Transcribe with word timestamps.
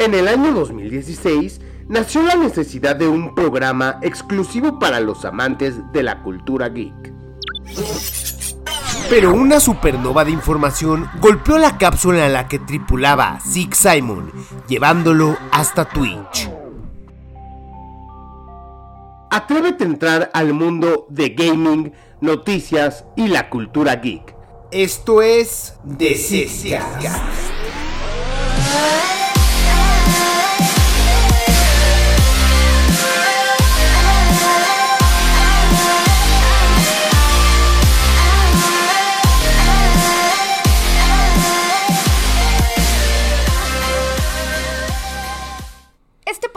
En 0.00 0.14
el 0.14 0.28
año 0.28 0.52
2016 0.52 1.60
nació 1.86 2.22
la 2.22 2.34
necesidad 2.34 2.96
de 2.96 3.06
un 3.06 3.34
programa 3.34 3.98
exclusivo 4.00 4.78
para 4.78 4.98
los 4.98 5.26
amantes 5.26 5.74
de 5.92 6.02
la 6.02 6.22
cultura 6.22 6.70
geek. 6.70 7.12
Pero 9.10 9.34
una 9.34 9.60
supernova 9.60 10.24
de 10.24 10.30
información 10.30 11.06
golpeó 11.20 11.58
la 11.58 11.76
cápsula 11.76 12.24
en 12.24 12.32
la 12.32 12.48
que 12.48 12.58
tripulaba 12.58 13.40
Zig 13.46 13.74
Simon, 13.74 14.32
llevándolo 14.68 15.36
hasta 15.52 15.84
Twitch. 15.84 16.50
Atrévete 19.30 19.84
a 19.84 19.86
entrar 19.86 20.30
al 20.32 20.54
mundo 20.54 21.08
de 21.10 21.28
gaming, 21.28 21.92
noticias 22.22 23.04
y 23.16 23.28
la 23.28 23.50
cultura 23.50 23.96
geek. 23.96 24.34
Esto 24.70 25.20
es 25.20 25.74
The 25.98 26.14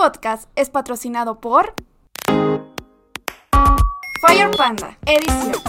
podcast 0.03 0.49
es 0.57 0.69
patrocinado 0.69 1.39
por 1.39 1.75
Fire 4.27 4.51
Panda 4.57 4.97
Ediciones. 5.05 5.61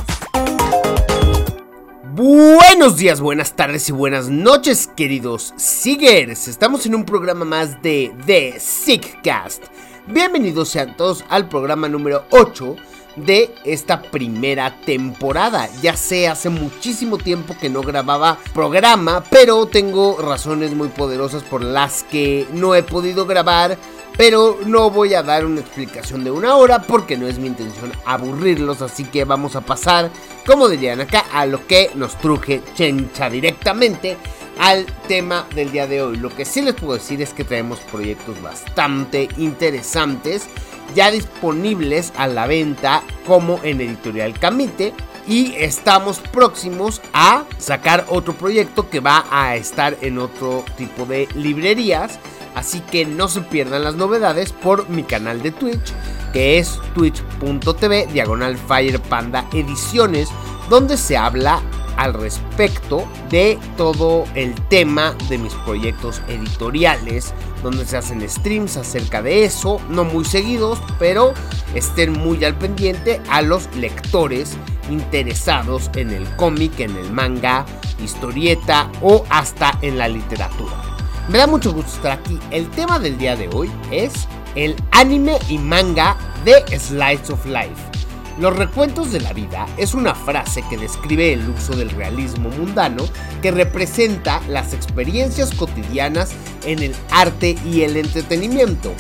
Buenos 2.15 2.97
días, 2.97 3.20
buenas 3.20 3.55
tardes 3.55 3.89
y 3.89 3.92
buenas 3.92 4.30
noches, 4.30 4.91
queridos 4.97 5.55
Seekers. 5.56 6.48
Estamos 6.48 6.84
en 6.84 6.97
un 6.97 7.05
programa 7.05 7.45
más 7.45 7.81
de 7.81 8.12
The 8.27 8.58
Sickcast. 8.58 9.67
Bienvenidos 10.08 10.69
sean 10.69 10.97
todos 10.97 11.25
al 11.28 11.48
programa 11.48 11.89
número 11.89 12.25
8 12.30 12.75
de 13.14 13.55
esta 13.64 14.03
primera 14.03 14.80
temporada. 14.80 15.69
Ya 15.80 15.97
sé, 15.97 16.27
hace 16.27 16.48
muchísimo 16.48 17.19
tiempo 17.19 17.55
que 17.61 17.70
no 17.70 17.83
grababa 17.83 18.39
programa, 18.53 19.23
pero 19.30 19.67
tengo 19.67 20.19
razones 20.20 20.75
muy 20.75 20.89
poderosas 20.89 21.45
por 21.45 21.62
las 21.62 22.03
que 22.03 22.48
no 22.53 22.75
he 22.75 22.83
podido 22.83 23.27
grabar 23.27 23.78
pero 24.17 24.59
no 24.67 24.91
voy 24.91 25.15
a 25.15 25.23
dar 25.23 25.45
una 25.45 25.61
explicación 25.61 26.25
de 26.25 26.31
una 26.31 26.57
hora 26.57 26.83
porque 26.83 27.17
no 27.17 27.27
es 27.27 27.39
mi 27.39 27.48
intención 27.48 27.93
aburrirlos, 28.05 28.83
así 28.83 29.05
que 29.05 29.25
vamos 29.25 29.57
a 29.57 29.61
pasar, 29.61 30.11
como 30.47 30.69
dirían 30.69 31.01
acá, 31.01 31.25
a 31.33 31.47
lo 31.47 31.67
que 31.67 31.91
nos 31.95 32.17
truje 32.19 32.62
chencha 32.75 33.29
directamente 33.29 34.17
al 34.59 34.87
tema 35.09 35.47
del 35.55 35.73
día 35.73 35.87
de 35.87 36.03
hoy. 36.03 36.17
Lo 36.17 36.31
que 36.31 36.45
sí 36.45 36.62
les 36.62 36.75
puedo 36.75 36.95
decir 36.95 37.20
es 37.23 37.33
que 37.33 37.45
tenemos 37.45 37.81
proyectos 37.81 38.41
bastante 38.41 39.29
interesantes 39.37 40.48
ya 40.95 41.11
disponibles 41.11 42.12
a 42.17 42.27
la 42.27 42.47
venta 42.47 43.03
como 43.27 43.59
en 43.62 43.81
Editorial 43.81 44.39
Camite 44.39 44.92
y 45.27 45.55
estamos 45.57 46.19
próximos 46.19 47.01
a 47.12 47.45
sacar 47.59 48.05
otro 48.09 48.35
proyecto 48.35 48.91
que 48.91 49.01
va 49.01 49.25
a 49.31 49.57
estar 49.57 49.97
en 50.03 50.19
otro 50.19 50.65
tipo 50.77 51.07
de 51.07 51.27
librerías 51.35 52.19
Así 52.55 52.80
que 52.80 53.05
no 53.05 53.28
se 53.28 53.41
pierdan 53.41 53.84
las 53.84 53.97
novedades 53.97 54.52
por 54.52 54.88
mi 54.88 55.02
canal 55.02 55.42
de 55.42 55.50
Twitch, 55.50 55.92
que 56.33 56.58
es 56.58 56.78
twitch.tv 56.94 58.06
diagonal 58.12 58.56
Fire 58.56 59.00
Panda 59.00 59.46
Ediciones, 59.52 60.28
donde 60.69 60.96
se 60.96 61.16
habla 61.16 61.62
al 61.96 62.14
respecto 62.14 63.06
de 63.30 63.58
todo 63.77 64.24
el 64.34 64.55
tema 64.69 65.14
de 65.28 65.38
mis 65.38 65.55
proyectos 65.55 66.22
editoriales, 66.28 67.33
donde 67.62 67.86
se 67.86 67.96
hacen 67.96 68.28
streams 68.28 68.77
acerca 68.77 69.22
de 69.22 69.44
eso, 69.44 69.80
no 69.89 70.05
muy 70.05 70.24
seguidos, 70.24 70.80
pero 70.98 71.34
estén 71.74 72.12
muy 72.12 72.45
al 72.45 72.56
pendiente 72.56 73.20
a 73.30 73.42
los 73.42 73.74
lectores 73.77 74.56
interesados 74.90 75.90
en 75.95 76.11
el 76.11 76.29
cómic, 76.36 76.80
en 76.80 76.96
el 76.96 77.11
manga, 77.11 77.64
historieta 78.02 78.90
o 79.00 79.24
hasta 79.30 79.79
en 79.83 79.98
la 79.98 80.08
literatura. 80.08 80.93
Me 81.29 81.39
da 81.39 81.46
mucho 81.46 81.73
gusto 81.73 81.90
estar 81.90 82.12
aquí. 82.12 82.39
El 82.51 82.68
tema 82.70 82.98
del 82.98 83.17
día 83.17 83.35
de 83.35 83.48
hoy 83.48 83.70
es 83.90 84.12
el 84.55 84.77
anime 84.90 85.39
y 85.48 85.57
manga 85.57 86.17
de 86.45 86.62
Slice 86.79 87.33
of 87.33 87.46
Life. 87.46 87.74
Los 88.39 88.55
recuentos 88.55 89.11
de 89.11 89.20
la 89.20 89.33
vida 89.33 89.67
es 89.79 89.95
una 89.95 90.14
frase 90.14 90.62
que 90.68 90.77
describe 90.77 91.33
el 91.33 91.48
uso 91.48 91.74
del 91.74 91.89
realismo 91.90 92.51
mundano 92.51 93.05
que 93.40 93.52
representa 93.52 94.42
las 94.48 94.74
experiencias 94.74 95.55
cotidianas 95.55 96.33
en 96.67 96.83
el 96.83 96.95
arte 97.11 97.56
y 97.64 97.83
el 97.83 97.96
entretenimiento. 97.96 98.92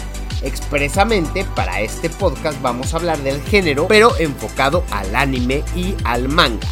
Expresamente 0.42 1.44
para 1.54 1.82
este 1.82 2.08
podcast 2.08 2.60
vamos 2.62 2.94
a 2.94 2.98
hablar 2.98 3.18
del 3.18 3.42
género, 3.42 3.86
pero 3.86 4.16
enfocado 4.18 4.84
al 4.92 5.14
anime 5.14 5.62
y 5.76 5.94
al 6.04 6.28
manga. 6.28 6.68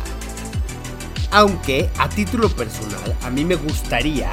Aunque 1.30 1.90
a 1.98 2.08
título 2.08 2.48
personal 2.48 3.16
a 3.22 3.30
mí 3.30 3.44
me 3.44 3.56
gustaría 3.56 4.30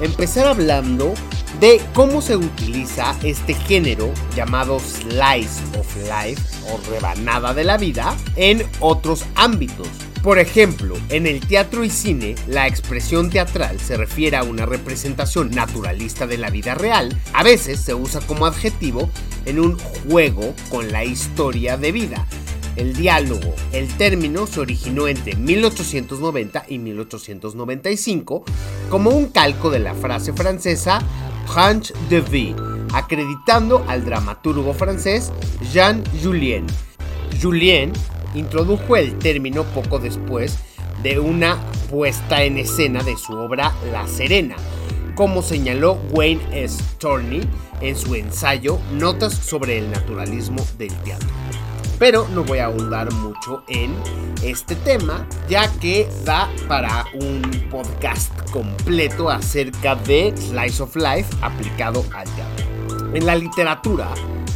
empezar 0.00 0.46
hablando 0.46 1.14
de 1.60 1.80
cómo 1.94 2.20
se 2.22 2.36
utiliza 2.36 3.16
este 3.22 3.54
género 3.54 4.12
llamado 4.34 4.80
slice 4.80 5.62
of 5.78 5.96
life 5.96 6.42
o 6.70 6.80
rebanada 6.90 7.54
de 7.54 7.64
la 7.64 7.76
vida 7.76 8.16
en 8.36 8.66
otros 8.80 9.24
ámbitos. 9.34 9.88
Por 10.22 10.38
ejemplo, 10.38 10.96
en 11.08 11.26
el 11.26 11.40
teatro 11.40 11.82
y 11.82 11.90
cine, 11.90 12.36
la 12.46 12.68
expresión 12.68 13.28
teatral 13.28 13.80
se 13.80 13.96
refiere 13.96 14.36
a 14.36 14.44
una 14.44 14.66
representación 14.66 15.50
naturalista 15.50 16.28
de 16.28 16.38
la 16.38 16.48
vida 16.48 16.74
real. 16.74 17.16
A 17.32 17.42
veces 17.42 17.80
se 17.80 17.94
usa 17.94 18.20
como 18.20 18.46
adjetivo 18.46 19.10
en 19.46 19.58
un 19.58 19.76
juego 19.78 20.54
con 20.68 20.92
la 20.92 21.04
historia 21.04 21.76
de 21.76 21.90
vida. 21.90 22.26
El 22.76 22.94
diálogo, 22.94 23.54
el 23.72 23.88
término 23.96 24.46
se 24.46 24.60
originó 24.60 25.06
entre 25.06 25.36
1890 25.36 26.64
y 26.68 26.78
1895 26.78 28.44
como 28.88 29.10
un 29.10 29.26
calco 29.26 29.70
de 29.70 29.78
la 29.78 29.94
frase 29.94 30.32
francesa 30.32 31.00
Tranche 31.52 31.92
de 32.08 32.22
vie, 32.22 32.56
acreditando 32.94 33.84
al 33.88 34.04
dramaturgo 34.04 34.72
francés 34.72 35.32
Jean 35.70 36.02
Julien. 36.22 36.66
Julien 37.42 37.92
introdujo 38.34 38.96
el 38.96 39.18
término 39.18 39.64
poco 39.64 39.98
después 39.98 40.56
de 41.02 41.18
una 41.18 41.58
puesta 41.90 42.42
en 42.42 42.56
escena 42.56 43.02
de 43.02 43.18
su 43.18 43.34
obra 43.34 43.74
La 43.92 44.06
Serena, 44.08 44.56
como 45.14 45.42
señaló 45.42 45.98
Wayne 46.10 46.40
S. 46.52 46.82
En 47.82 47.96
su 47.96 48.14
ensayo 48.14 48.78
Notas 48.92 49.34
sobre 49.34 49.76
el 49.78 49.90
naturalismo 49.90 50.64
del 50.78 50.94
teatro 51.02 51.28
pero 52.02 52.26
no 52.34 52.42
voy 52.42 52.58
a 52.58 52.64
ahondar 52.64 53.12
mucho 53.12 53.62
en 53.68 53.94
este 54.42 54.74
tema, 54.74 55.24
ya 55.48 55.70
que 55.78 56.08
da 56.24 56.50
para 56.66 57.04
un 57.14 57.40
podcast 57.70 58.32
completo 58.50 59.30
acerca 59.30 59.94
de 59.94 60.34
Slice 60.36 60.82
of 60.82 60.96
Life 60.96 61.28
aplicado 61.42 62.04
al 62.12 62.24
teatro. 62.34 63.14
En 63.14 63.24
la 63.24 63.36
literatura, 63.36 64.08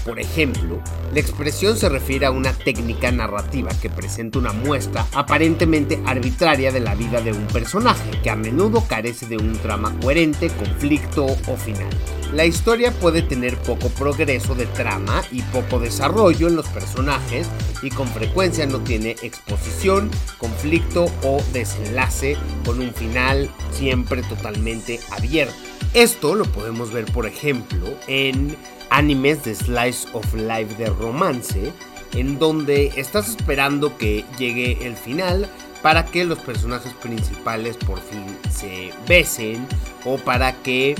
por 0.06 0.20
ejemplo, 0.20 0.80
la 1.12 1.18
expresión 1.18 1.76
se 1.76 1.88
refiere 1.88 2.26
a 2.26 2.30
una 2.30 2.52
técnica 2.52 3.10
narrativa 3.10 3.70
que 3.82 3.90
presenta 3.90 4.38
una 4.38 4.52
muestra 4.52 5.04
aparentemente 5.12 6.00
arbitraria 6.06 6.70
de 6.70 6.78
la 6.78 6.94
vida 6.94 7.20
de 7.20 7.32
un 7.32 7.46
personaje, 7.48 8.22
que 8.22 8.30
a 8.30 8.36
menudo 8.36 8.84
carece 8.86 9.26
de 9.26 9.36
un 9.36 9.54
trama 9.58 9.92
coherente, 10.00 10.48
conflicto 10.50 11.26
o 11.26 11.56
final. 11.56 11.90
La 12.32 12.44
historia 12.44 12.92
puede 12.92 13.22
tener 13.22 13.56
poco 13.58 13.88
progreso 13.88 14.54
de 14.54 14.66
trama 14.66 15.22
y 15.32 15.42
poco 15.42 15.80
desarrollo 15.80 16.46
en 16.46 16.56
los 16.56 16.68
personajes 16.68 17.48
y 17.82 17.90
con 17.90 18.06
frecuencia 18.06 18.66
no 18.66 18.78
tiene 18.80 19.16
exposición, 19.22 20.10
conflicto 20.38 21.06
o 21.24 21.42
desenlace 21.52 22.36
con 22.64 22.80
un 22.80 22.94
final 22.94 23.50
siempre 23.72 24.22
totalmente 24.22 25.00
abierto. 25.10 25.75
Esto 25.96 26.34
lo 26.34 26.44
podemos 26.44 26.92
ver 26.92 27.06
por 27.06 27.24
ejemplo 27.24 27.86
en 28.06 28.54
animes 28.90 29.44
de 29.44 29.54
slice 29.54 30.06
of 30.12 30.34
life 30.34 30.74
de 30.76 30.90
romance 30.90 31.72
en 32.12 32.38
donde 32.38 32.92
estás 32.96 33.30
esperando 33.30 33.96
que 33.96 34.22
llegue 34.38 34.86
el 34.86 34.94
final 34.94 35.50
para 35.80 36.04
que 36.04 36.26
los 36.26 36.38
personajes 36.40 36.92
principales 36.92 37.78
por 37.78 37.98
fin 37.98 38.36
se 38.50 38.92
besen 39.08 39.66
o 40.04 40.18
para 40.18 40.52
que 40.62 40.96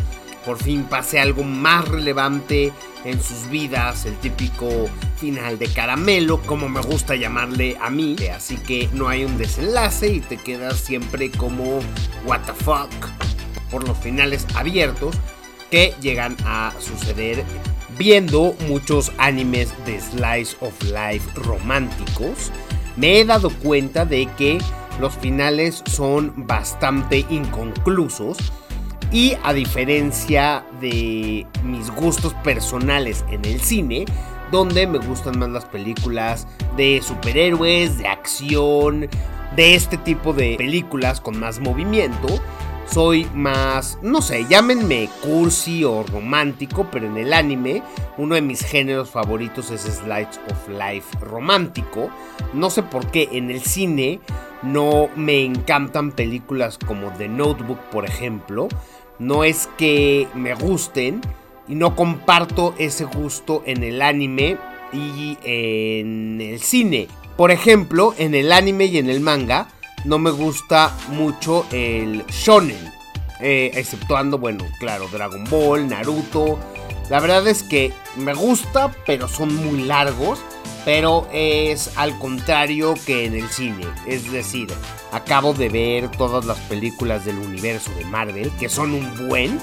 por 0.46 0.56
fin 0.56 0.84
pase 0.84 1.20
algo 1.20 1.42
más 1.42 1.86
relevante 1.86 2.72
en 3.04 3.22
sus 3.22 3.50
vidas, 3.50 4.06
el 4.06 4.16
típico 4.16 4.88
final 5.18 5.58
de 5.58 5.66
caramelo, 5.68 6.40
como 6.40 6.70
me 6.70 6.80
gusta 6.80 7.16
llamarle 7.16 7.76
a 7.82 7.90
mí. 7.90 8.16
Así 8.34 8.56
que 8.56 8.88
no 8.94 9.08
hay 9.08 9.24
un 9.24 9.36
desenlace 9.36 10.08
y 10.08 10.20
te 10.20 10.38
quedas 10.38 10.78
siempre 10.78 11.30
como 11.30 11.80
what 12.24 12.40
the 12.46 12.54
fuck 12.64 12.88
por 13.70 13.86
los 13.86 13.96
finales 13.98 14.46
abiertos 14.54 15.16
que 15.70 15.94
llegan 16.00 16.36
a 16.44 16.72
suceder 16.78 17.44
viendo 17.98 18.54
muchos 18.68 19.12
animes 19.18 19.72
de 19.86 20.00
slice 20.00 20.56
of 20.60 20.80
life 20.84 21.28
románticos. 21.34 22.50
Me 22.96 23.20
he 23.20 23.24
dado 23.24 23.50
cuenta 23.50 24.04
de 24.04 24.28
que 24.36 24.58
los 25.00 25.14
finales 25.14 25.82
son 25.86 26.32
bastante 26.36 27.26
inconclusos 27.28 28.38
Y 29.12 29.34
a 29.44 29.52
diferencia 29.52 30.64
de 30.80 31.46
mis 31.62 31.90
gustos 31.92 32.34
personales 32.42 33.24
en 33.30 33.44
el 33.44 33.60
cine, 33.60 34.04
donde 34.50 34.86
me 34.88 34.98
gustan 34.98 35.38
más 35.38 35.48
las 35.48 35.64
películas 35.64 36.48
de 36.76 37.00
superhéroes, 37.02 37.98
de 37.98 38.08
acción, 38.08 39.08
de 39.54 39.74
este 39.76 39.96
tipo 39.96 40.32
de 40.32 40.56
películas 40.56 41.20
con 41.20 41.38
más 41.38 41.60
movimiento, 41.60 42.40
soy 42.86 43.26
más, 43.34 43.98
no 44.02 44.22
sé, 44.22 44.46
llámenme 44.48 45.08
cursi 45.22 45.84
o 45.84 46.02
romántico, 46.02 46.88
pero 46.90 47.06
en 47.06 47.16
el 47.16 47.32
anime 47.32 47.82
uno 48.16 48.34
de 48.34 48.40
mis 48.40 48.62
géneros 48.62 49.10
favoritos 49.10 49.70
es 49.70 49.82
Slides 49.82 50.40
of 50.50 50.68
Life 50.68 51.18
romántico. 51.20 52.10
No 52.54 52.70
sé 52.70 52.82
por 52.82 53.10
qué 53.10 53.28
en 53.32 53.50
el 53.50 53.60
cine 53.62 54.20
no 54.62 55.08
me 55.16 55.44
encantan 55.44 56.12
películas 56.12 56.78
como 56.78 57.12
The 57.12 57.28
Notebook, 57.28 57.78
por 57.90 58.04
ejemplo. 58.04 58.68
No 59.18 59.44
es 59.44 59.68
que 59.76 60.28
me 60.34 60.54
gusten 60.54 61.20
y 61.68 61.74
no 61.74 61.96
comparto 61.96 62.74
ese 62.78 63.04
gusto 63.04 63.62
en 63.66 63.82
el 63.82 64.02
anime 64.02 64.58
y 64.92 65.36
en 65.42 66.40
el 66.40 66.60
cine. 66.60 67.08
Por 67.36 67.50
ejemplo, 67.50 68.14
en 68.18 68.34
el 68.34 68.52
anime 68.52 68.86
y 68.86 68.98
en 68.98 69.10
el 69.10 69.20
manga 69.20 69.68
no 70.06 70.18
me 70.18 70.30
gusta 70.30 70.96
mucho 71.08 71.66
el 71.72 72.24
shonen. 72.26 72.92
Eh, 73.40 73.70
exceptuando, 73.74 74.38
bueno, 74.38 74.64
claro, 74.78 75.08
Dragon 75.08 75.44
Ball, 75.50 75.88
Naruto. 75.88 76.58
La 77.10 77.20
verdad 77.20 77.46
es 77.46 77.62
que 77.62 77.92
me 78.16 78.32
gusta, 78.32 78.94
pero 79.04 79.28
son 79.28 79.54
muy 79.54 79.82
largos. 79.82 80.38
Pero 80.84 81.26
es 81.32 81.90
al 81.96 82.16
contrario 82.18 82.94
que 83.06 83.24
en 83.24 83.34
el 83.34 83.48
cine. 83.48 83.84
Es 84.06 84.30
decir, 84.30 84.68
acabo 85.10 85.52
de 85.52 85.68
ver 85.68 86.10
todas 86.12 86.44
las 86.44 86.58
películas 86.60 87.24
del 87.24 87.38
universo 87.38 87.90
de 87.98 88.04
Marvel, 88.04 88.52
que 88.52 88.68
son 88.68 88.92
un 88.92 89.28
buen. 89.28 89.58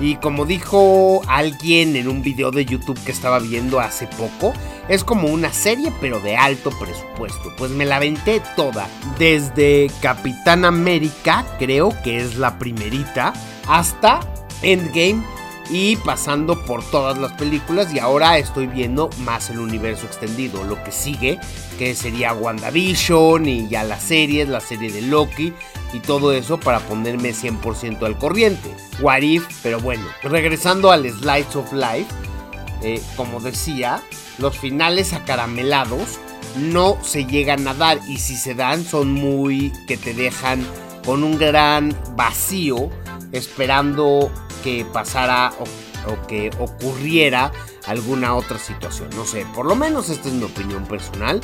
Y 0.00 0.16
como 0.16 0.46
dijo 0.46 1.22
alguien 1.26 1.96
en 1.96 2.08
un 2.08 2.22
video 2.22 2.50
de 2.50 2.64
YouTube 2.64 3.02
que 3.04 3.12
estaba 3.12 3.38
viendo 3.38 3.80
hace 3.80 4.06
poco, 4.06 4.52
es 4.88 5.02
como 5.04 5.28
una 5.28 5.52
serie 5.52 5.92
pero 6.00 6.20
de 6.20 6.36
alto 6.36 6.70
presupuesto. 6.70 7.52
Pues 7.56 7.70
me 7.70 7.84
la 7.84 7.96
aventé 7.96 8.40
toda. 8.56 8.88
Desde 9.18 9.90
Capitán 10.00 10.64
América, 10.64 11.44
creo 11.58 11.90
que 12.02 12.18
es 12.18 12.36
la 12.36 12.58
primerita, 12.58 13.32
hasta 13.66 14.20
Endgame 14.62 15.22
y 15.70 15.96
pasando 15.96 16.64
por 16.64 16.82
todas 16.90 17.18
las 17.18 17.32
películas 17.32 17.92
y 17.92 17.98
ahora 17.98 18.38
estoy 18.38 18.66
viendo 18.66 19.10
más 19.18 19.50
el 19.50 19.58
universo 19.58 20.06
extendido, 20.06 20.64
lo 20.64 20.82
que 20.82 20.92
sigue, 20.92 21.38
que 21.78 21.94
sería 21.94 22.32
WandaVision 22.32 23.46
y 23.46 23.68
ya 23.68 23.84
las 23.84 24.02
series, 24.02 24.48
la 24.48 24.60
serie 24.60 24.90
de 24.90 25.02
Loki 25.02 25.52
y 25.92 26.00
todo 26.00 26.32
eso 26.32 26.58
para 26.58 26.80
ponerme 26.80 27.30
100% 27.30 28.02
al 28.04 28.18
corriente. 28.18 28.74
What 29.00 29.22
if, 29.22 29.46
pero 29.62 29.80
bueno, 29.80 30.04
regresando 30.22 30.90
al 30.90 31.08
Slides 31.08 31.56
of 31.56 31.72
Life, 31.72 32.06
eh, 32.82 33.02
como 33.16 33.40
decía, 33.40 34.02
los 34.38 34.56
finales 34.56 35.12
acaramelados 35.12 36.18
no 36.56 36.96
se 37.02 37.24
llegan 37.24 37.66
a 37.68 37.74
dar 37.74 37.98
y 38.08 38.18
si 38.18 38.36
se 38.36 38.54
dan 38.54 38.84
son 38.84 39.12
muy 39.12 39.72
que 39.86 39.96
te 39.96 40.14
dejan 40.14 40.64
con 41.04 41.22
un 41.22 41.38
gran 41.38 41.96
vacío 42.16 42.90
esperando 43.32 44.30
que 44.62 44.84
pasara 44.84 45.52
o, 45.58 46.26
que 46.26 46.50
ocurriera 46.58 47.52
alguna 47.86 48.34
otra 48.34 48.58
situación. 48.58 49.10
No 49.14 49.24
sé, 49.24 49.46
por 49.54 49.66
lo 49.66 49.74
menos 49.74 50.08
esta 50.08 50.28
es 50.28 50.34
mi 50.34 50.44
opinión 50.44 50.86
personal. 50.86 51.40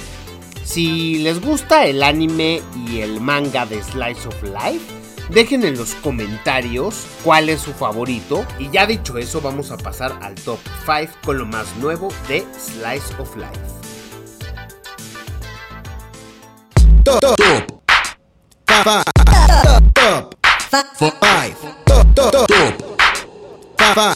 Si 0.65 1.19
les 1.19 1.41
gusta 1.41 1.85
el 1.87 2.03
anime 2.03 2.63
y 2.87 3.01
el 3.01 3.21
manga 3.21 3.67
de 3.67 3.83
Slice 3.83 4.29
of 4.29 4.43
Life, 4.43 4.85
dejen 5.29 5.65
en 5.65 5.77
los 5.77 5.95
comentarios 5.97 7.07
cuál 7.23 7.49
es 7.51 7.61
su 7.61 7.73
favorito. 7.73 8.47
Y 8.59 8.71
ya 8.71 8.87
dicho 8.87 9.19
eso, 9.19 9.41
vamos 9.41 9.71
a 9.71 9.77
pasar 9.77 10.19
al 10.23 10.35
top 10.37 10.59
5 10.87 11.13
con 11.25 11.39
lo 11.39 11.47
más 11.47 11.67
nuevo 11.77 12.09
de 12.29 12.47
Slice 12.59 13.15
of 13.19 13.37
Life. 13.37 13.85
Top, 17.05 17.21
top, 17.21 17.37
top, 22.17 22.54
5. 23.85 24.15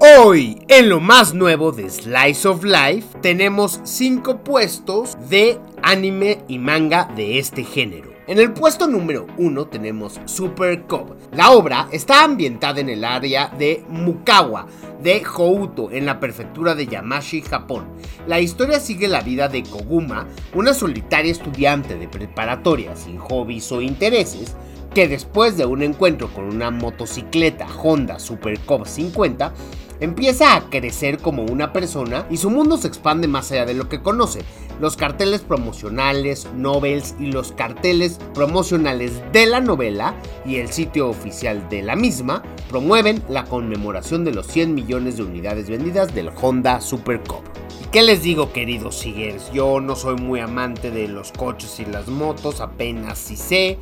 Hoy, 0.00 0.64
en 0.68 0.88
lo 0.88 1.00
más 1.00 1.34
nuevo 1.34 1.70
de 1.72 1.90
Slice 1.90 2.48
of 2.48 2.64
Life, 2.64 3.18
tenemos 3.20 3.80
5 3.84 4.38
puestos 4.38 5.16
de 5.28 5.60
anime 5.82 6.44
y 6.48 6.58
manga 6.58 7.10
de 7.14 7.38
este 7.38 7.64
género. 7.64 8.13
En 8.26 8.38
el 8.38 8.54
puesto 8.54 8.86
número 8.86 9.26
1 9.36 9.66
tenemos 9.66 10.18
Super 10.24 10.84
Cop. 10.84 11.10
La 11.32 11.50
obra 11.50 11.88
está 11.92 12.24
ambientada 12.24 12.80
en 12.80 12.88
el 12.88 13.04
área 13.04 13.48
de 13.48 13.84
Mukawa, 13.90 14.66
de 15.02 15.22
Houto, 15.22 15.90
en 15.90 16.06
la 16.06 16.20
prefectura 16.20 16.74
de 16.74 16.86
Yamashi, 16.86 17.42
Japón. 17.42 17.84
La 18.26 18.40
historia 18.40 18.80
sigue 18.80 19.08
la 19.08 19.20
vida 19.20 19.48
de 19.48 19.62
Koguma, 19.62 20.26
una 20.54 20.72
solitaria 20.72 21.32
estudiante 21.32 21.98
de 21.98 22.08
preparatoria 22.08 22.96
sin 22.96 23.18
hobbies 23.18 23.70
o 23.72 23.82
intereses, 23.82 24.56
que 24.94 25.06
después 25.06 25.58
de 25.58 25.66
un 25.66 25.82
encuentro 25.82 26.32
con 26.32 26.44
una 26.44 26.70
motocicleta 26.70 27.66
Honda 27.82 28.18
Super 28.18 28.58
Cop 28.60 28.86
50, 28.86 29.52
Empieza 30.00 30.56
a 30.56 30.68
crecer 30.70 31.18
como 31.18 31.44
una 31.44 31.72
persona 31.72 32.26
y 32.28 32.36
su 32.36 32.50
mundo 32.50 32.76
se 32.76 32.88
expande 32.88 33.28
más 33.28 33.52
allá 33.52 33.64
de 33.64 33.74
lo 33.74 33.88
que 33.88 34.02
conoce. 34.02 34.40
Los 34.80 34.96
carteles 34.96 35.42
promocionales, 35.42 36.48
novels 36.54 37.14
y 37.20 37.26
los 37.26 37.52
carteles 37.52 38.18
promocionales 38.34 39.12
de 39.32 39.46
la 39.46 39.60
novela 39.60 40.14
y 40.44 40.56
el 40.56 40.68
sitio 40.68 41.08
oficial 41.08 41.68
de 41.68 41.82
la 41.82 41.94
misma 41.94 42.42
promueven 42.68 43.22
la 43.28 43.44
conmemoración 43.44 44.24
de 44.24 44.34
los 44.34 44.46
100 44.48 44.74
millones 44.74 45.16
de 45.16 45.22
unidades 45.22 45.70
vendidas 45.70 46.14
del 46.14 46.30
Honda 46.40 46.80
Super 46.80 47.20
Cup. 47.20 47.44
¿Y 47.82 47.86
qué 47.86 48.02
les 48.02 48.22
digo 48.22 48.52
queridos 48.52 48.98
siguers? 48.98 49.50
Yo 49.52 49.80
no 49.80 49.94
soy 49.94 50.16
muy 50.16 50.40
amante 50.40 50.90
de 50.90 51.06
los 51.06 51.30
coches 51.30 51.78
y 51.78 51.84
las 51.84 52.08
motos, 52.08 52.60
apenas 52.60 53.18
si 53.18 53.36
sé 53.36 53.78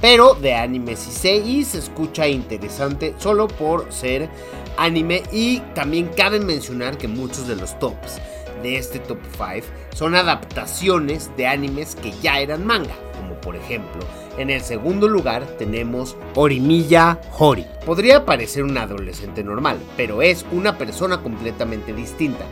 pero 0.00 0.34
de 0.34 0.54
anime 0.54 0.96
sí 0.96 1.10
sé 1.10 1.36
y 1.36 1.64
se 1.64 1.78
escucha 1.78 2.28
interesante 2.28 3.14
solo 3.18 3.48
por 3.48 3.92
ser 3.92 4.28
anime 4.76 5.22
y 5.32 5.60
también 5.74 6.10
cabe 6.16 6.40
mencionar 6.40 6.98
que 6.98 7.08
muchos 7.08 7.48
de 7.48 7.56
los 7.56 7.78
tops 7.78 8.20
de 8.62 8.78
este 8.78 8.98
top 8.98 9.18
5 9.32 9.66
son 9.94 10.14
adaptaciones 10.14 11.30
de 11.36 11.46
animes 11.46 11.94
que 11.96 12.12
ya 12.22 12.40
eran 12.40 12.66
manga, 12.66 12.94
como 13.18 13.34
por 13.40 13.56
ejemplo, 13.56 14.00
en 14.38 14.50
el 14.50 14.60
segundo 14.60 15.08
lugar 15.08 15.46
tenemos 15.58 16.14
Orimiya 16.34 17.18
Hori. 17.38 17.64
Podría 17.86 18.26
parecer 18.26 18.64
un 18.64 18.76
adolescente 18.76 19.42
normal, 19.42 19.78
pero 19.96 20.20
es 20.20 20.44
una 20.52 20.76
persona 20.76 21.22
completamente 21.22 21.94
distinta. 21.94 22.44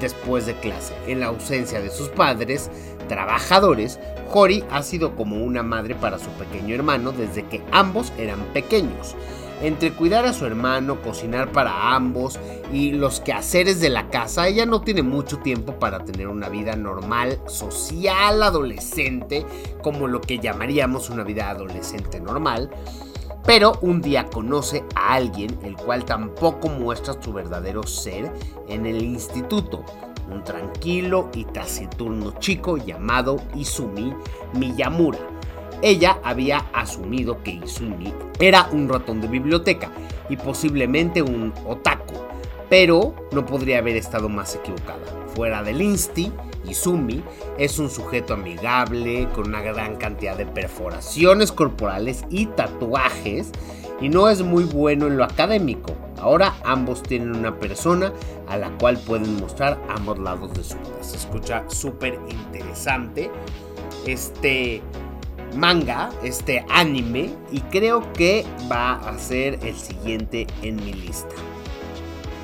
Después 0.00 0.46
de 0.46 0.54
clase, 0.54 0.94
en 1.06 1.20
la 1.20 1.26
ausencia 1.26 1.82
de 1.82 1.90
sus 1.90 2.08
padres, 2.08 2.70
trabajadores, 3.08 3.98
Hori 4.32 4.64
ha 4.70 4.82
sido 4.82 5.14
como 5.14 5.36
una 5.44 5.62
madre 5.62 5.94
para 5.94 6.18
su 6.18 6.28
pequeño 6.30 6.74
hermano 6.74 7.12
desde 7.12 7.44
que 7.44 7.62
ambos 7.70 8.12
eran 8.16 8.40
pequeños. 8.54 9.14
Entre 9.62 9.92
cuidar 9.92 10.26
a 10.26 10.34
su 10.34 10.44
hermano, 10.44 11.00
cocinar 11.00 11.50
para 11.50 11.94
ambos 11.94 12.38
y 12.72 12.92
los 12.92 13.20
quehaceres 13.20 13.80
de 13.80 13.88
la 13.88 14.10
casa, 14.10 14.48
ella 14.48 14.66
no 14.66 14.82
tiene 14.82 15.02
mucho 15.02 15.38
tiempo 15.38 15.78
para 15.78 16.04
tener 16.04 16.28
una 16.28 16.50
vida 16.50 16.76
normal, 16.76 17.40
social, 17.46 18.42
adolescente, 18.42 19.46
como 19.82 20.08
lo 20.08 20.20
que 20.20 20.38
llamaríamos 20.38 21.08
una 21.08 21.24
vida 21.24 21.48
adolescente 21.48 22.20
normal. 22.20 22.70
Pero 23.46 23.78
un 23.80 24.02
día 24.02 24.26
conoce 24.26 24.84
a 24.94 25.14
alguien 25.14 25.58
el 25.62 25.76
cual 25.76 26.04
tampoco 26.04 26.68
muestra 26.68 27.14
su 27.22 27.32
verdadero 27.32 27.84
ser 27.84 28.30
en 28.68 28.84
el 28.86 29.02
instituto 29.02 29.84
un 30.30 30.42
tranquilo 30.42 31.30
y 31.32 31.44
taciturno 31.44 32.32
chico 32.38 32.76
llamado 32.76 33.36
Izumi 33.54 34.12
Miyamura. 34.54 35.35
Ella 35.82 36.18
había 36.22 36.58
asumido 36.72 37.42
que 37.42 37.52
Izumi 37.52 38.12
era 38.40 38.68
un 38.72 38.88
ratón 38.88 39.20
de 39.20 39.28
biblioteca 39.28 39.90
y 40.28 40.36
posiblemente 40.36 41.22
un 41.22 41.52
otaku, 41.66 42.14
pero 42.68 43.14
no 43.32 43.44
podría 43.44 43.78
haber 43.78 43.96
estado 43.96 44.28
más 44.28 44.54
equivocada. 44.54 45.00
Fuera 45.34 45.62
del 45.62 45.82
insti, 45.82 46.32
Izumi 46.66 47.22
es 47.58 47.78
un 47.78 47.90
sujeto 47.90 48.34
amigable, 48.34 49.28
con 49.34 49.48
una 49.48 49.60
gran 49.60 49.96
cantidad 49.96 50.36
de 50.36 50.46
perforaciones 50.46 51.52
corporales 51.52 52.24
y 52.30 52.46
tatuajes, 52.46 53.52
y 54.00 54.08
no 54.08 54.28
es 54.28 54.42
muy 54.42 54.64
bueno 54.64 55.06
en 55.06 55.16
lo 55.16 55.24
académico. 55.24 55.94
Ahora 56.18 56.54
ambos 56.64 57.02
tienen 57.02 57.36
una 57.36 57.58
persona 57.58 58.12
a 58.48 58.56
la 58.56 58.70
cual 58.78 58.98
pueden 58.98 59.36
mostrar 59.36 59.78
ambos 59.88 60.18
lados 60.18 60.52
de 60.54 60.64
su 60.64 60.74
vida. 60.78 61.02
Se 61.02 61.16
escucha 61.16 61.64
súper 61.68 62.18
interesante 62.28 63.30
este 64.06 64.82
manga, 65.56 66.10
este 66.22 66.64
anime, 66.68 67.30
y 67.50 67.60
creo 67.60 68.12
que 68.12 68.44
va 68.70 68.94
a 68.94 69.18
ser 69.18 69.58
el 69.62 69.74
siguiente 69.76 70.46
en 70.62 70.76
mi 70.76 70.92
lista. 70.92 71.34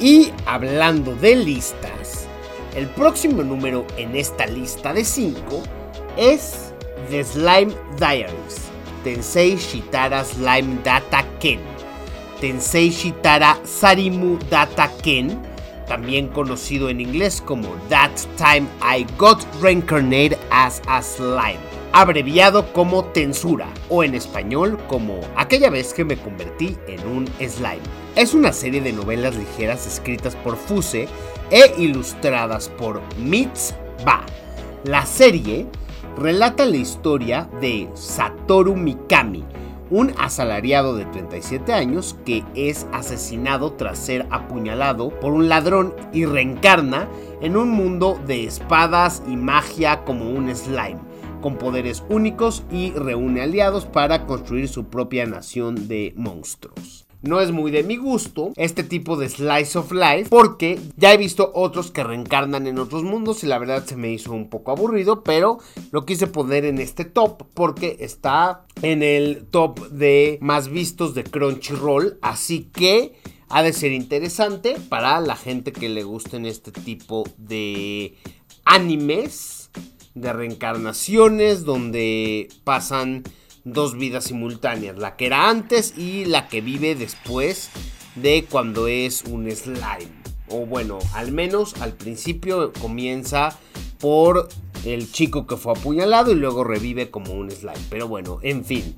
Y 0.01 0.33
hablando 0.47 1.15
de 1.17 1.37
listas, 1.37 2.27
el 2.75 2.87
próximo 2.89 3.43
número 3.43 3.87
en 3.97 4.17
esta 4.17 4.47
lista 4.47 4.93
de 4.93 5.05
5 5.05 5.63
es 6.17 6.73
The 7.11 7.23
Slime 7.23 7.73
Diaries, 7.99 8.71
Tensei 9.05 9.57
Shitara 9.57 10.25
Slime 10.25 10.79
Data 10.83 11.25
Ken, 11.39 11.61
Tensei 12.41 12.91
Shitara 12.91 13.59
Sarimu 13.65 14.39
Data 14.51 14.91
Ken, 15.03 15.39
también 15.87 16.29
conocido 16.29 16.89
en 16.89 17.01
inglés 17.01 17.43
como 17.45 17.69
That 17.89 18.13
Time 18.37 18.67
I 18.83 19.07
Got 19.19 19.45
Reincarnated 19.61 20.39
as 20.51 20.81
a 20.89 21.03
Slime, 21.03 21.61
abreviado 21.93 22.73
como 22.73 23.05
Tensura 23.07 23.69
o 23.89 24.03
en 24.03 24.15
español 24.15 24.79
como 24.89 25.21
Aquella 25.37 25.71
vez 25.71 25.93
que 25.93 26.05
me 26.05 26.17
convertí 26.17 26.77
en 26.89 27.07
un 27.07 27.27
slime. 27.39 27.83
Es 28.17 28.35
una 28.35 28.53
serie 28.53 28.81
de 28.81 28.93
novelas 28.93 29.37
ligeras 29.37 29.87
escritas 29.87 30.35
por 30.37 30.57
Fuse 30.57 31.09
e 31.51 31.75
ilustradas 31.79 32.69
por 32.71 33.03
Mitz 33.19 33.75
Ba. 34.05 34.25
La 34.85 35.05
serie 35.07 35.67
relata 36.17 36.65
la 36.65 36.77
historia 36.77 37.49
de 37.61 37.89
Satoru 37.95 38.75
Mikami, 38.75 39.45
un 39.91 40.15
asalariado 40.19 40.97
de 40.97 41.05
37 41.07 41.73
años 41.73 42.17
que 42.25 42.43
es 42.55 42.87
asesinado 42.93 43.73
tras 43.73 43.99
ser 43.99 44.27
apuñalado 44.31 45.11
por 45.21 45.33
un 45.33 45.49
ladrón 45.49 45.95
y 46.13 46.25
reencarna 46.25 47.09
en 47.43 47.57
un 47.57 47.71
mundo 47.71 48.19
de 48.27 48.45
espadas 48.45 49.23
y 49.29 49.37
magia 49.37 50.05
como 50.05 50.31
un 50.31 50.55
slime, 50.55 50.99
con 51.43 51.59
poderes 51.59 52.03
únicos 52.09 52.63
y 52.73 52.93
reúne 52.93 53.43
aliados 53.43 53.85
para 53.85 54.25
construir 54.25 54.69
su 54.69 54.85
propia 54.85 55.27
nación 55.27 55.89
de 55.89 56.15
monstruos. 56.17 57.07
No 57.23 57.41
es 57.41 57.53
muy 57.53 57.71
de 57.71 57.85
mi 57.85 57.97
gusto 57.97 58.53
este 58.57 58.83
tipo 58.83 59.17
de 59.17 59.29
slice 59.29 59.79
of 59.79 59.93
life 59.93 60.27
porque 60.29 60.81
ya 60.97 61.13
he 61.13 61.17
visto 61.17 61.53
otros 61.55 61.93
que 61.93 62.03
reencarnan 62.03 62.67
en 62.67 62.81
otros 62.81 63.05
mundos 63.05 63.45
y 63.45 63.47
la 63.47 63.59
verdad 63.59 63.85
se 63.85 63.95
me 63.95 64.11
hizo 64.11 64.33
un 64.33 64.49
poco 64.49 64.73
aburrido, 64.73 65.23
pero 65.23 65.59
lo 65.93 66.05
quise 66.05 66.27
poner 66.27 66.65
en 66.65 66.79
este 66.79 67.05
top 67.05 67.45
porque 67.55 67.99
está 68.01 68.65
en 68.83 69.05
el 69.05 69.47
top 69.51 69.89
de 69.91 70.39
más 70.41 70.69
vistos 70.69 71.15
de 71.15 71.23
Crunchyroll, 71.23 72.19
así 72.23 72.71
que 72.73 73.15
ha 73.49 73.63
de 73.63 73.73
ser 73.73 73.93
interesante 73.93 74.77
para 74.89 75.21
la 75.21 75.37
gente 75.37 75.71
que 75.71 75.89
le 75.89 76.03
gusten 76.03 76.45
este 76.45 76.73
tipo 76.73 77.23
de 77.37 78.17
animes, 78.65 79.62
de 80.15 80.33
reencarnaciones, 80.33 81.65
donde 81.65 82.49
pasan 82.65 83.23
dos 83.65 83.97
vidas 83.97 84.25
simultáneas, 84.25 84.99
la 84.99 85.17
que 85.17 85.27
era 85.27 85.49
antes 85.49 85.97
y 85.97 86.25
la 86.25 86.49
que 86.49 86.61
vive 86.61 86.95
después 86.95 87.71
de 88.17 88.45
cuando 88.51 88.89
es 88.89 89.25
un 89.25 89.51
slime. 89.51 90.11
O 90.49 90.67
bueno, 90.67 90.99
al 91.15 91.33
menos 91.33 91.75
al 91.81 91.95
principio 91.95 92.73
comienza 92.75 93.59
por 93.99 94.49
el 94.85 95.11
chico 95.11 95.47
que 95.47 95.57
fue 95.57 95.73
apuñalado 95.73 96.33
y 96.33 96.35
luego 96.35 96.65
revive 96.65 97.11
como 97.11 97.33
un 97.33 97.51
slime. 97.51 97.79
Pero 97.89 98.09
bueno, 98.09 98.39
en 98.43 98.65
fin. 98.65 98.97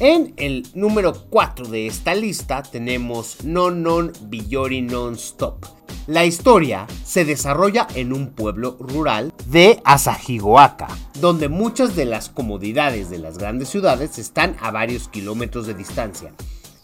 En 0.00 0.34
el 0.36 0.66
número 0.74 1.14
4 1.30 1.68
de 1.68 1.86
esta 1.86 2.14
lista 2.14 2.62
tenemos 2.62 3.44
Non 3.44 3.82
Non 3.82 4.12
Biyori 4.28 4.82
Non 4.82 5.14
Stop. 5.14 5.75
La 6.06 6.24
historia 6.24 6.86
se 7.04 7.24
desarrolla 7.24 7.88
en 7.96 8.12
un 8.12 8.28
pueblo 8.28 8.76
rural 8.78 9.32
de 9.46 9.80
Asahigoaka, 9.84 10.86
donde 11.14 11.48
muchas 11.48 11.96
de 11.96 12.04
las 12.04 12.28
comodidades 12.28 13.10
de 13.10 13.18
las 13.18 13.38
grandes 13.38 13.70
ciudades 13.70 14.16
están 14.16 14.56
a 14.60 14.70
varios 14.70 15.08
kilómetros 15.08 15.66
de 15.66 15.74
distancia, 15.74 16.32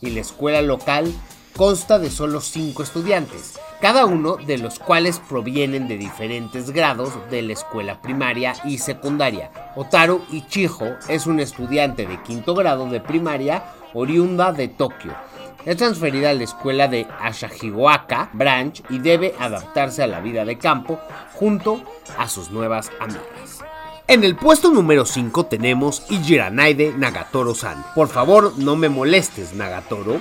y 0.00 0.10
la 0.10 0.22
escuela 0.22 0.60
local 0.60 1.12
consta 1.56 2.00
de 2.00 2.10
solo 2.10 2.40
5 2.40 2.82
estudiantes, 2.82 3.60
cada 3.80 4.06
uno 4.06 4.38
de 4.38 4.58
los 4.58 4.80
cuales 4.80 5.20
provienen 5.20 5.86
de 5.86 5.98
diferentes 5.98 6.72
grados 6.72 7.12
de 7.30 7.42
la 7.42 7.52
escuela 7.52 8.02
primaria 8.02 8.54
y 8.64 8.78
secundaria. 8.78 9.52
Otaru 9.76 10.22
Ichijo 10.32 10.96
es 11.08 11.28
un 11.28 11.38
estudiante 11.38 12.06
de 12.08 12.20
quinto 12.24 12.56
grado 12.56 12.86
de 12.86 13.00
primaria 13.00 13.62
oriunda 13.94 14.52
de 14.52 14.66
Tokio 14.66 15.14
es 15.64 15.76
transferida 15.76 16.30
a 16.30 16.34
la 16.34 16.44
escuela 16.44 16.88
de 16.88 17.06
Ashahigoaka 17.20 18.30
Branch 18.32 18.82
y 18.90 18.98
debe 18.98 19.34
adaptarse 19.38 20.02
a 20.02 20.06
la 20.06 20.20
vida 20.20 20.44
de 20.44 20.58
campo 20.58 20.98
junto 21.34 21.82
a 22.18 22.28
sus 22.28 22.50
nuevas 22.50 22.90
amigas. 23.00 23.60
En 24.08 24.24
el 24.24 24.36
puesto 24.36 24.70
número 24.70 25.06
5 25.06 25.46
tenemos 25.46 26.04
Ijiranaide 26.10 26.92
Nagatoro-san. 26.96 27.84
Por 27.94 28.08
favor, 28.08 28.58
no 28.58 28.76
me 28.76 28.88
molestes, 28.88 29.54
Nagatoro. 29.54 30.20